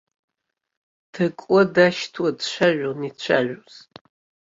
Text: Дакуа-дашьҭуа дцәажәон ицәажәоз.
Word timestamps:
Дакуа-дашьҭуа 1.13 2.29
дцәажәон 2.37 2.99
ицәажәоз. 3.09 3.73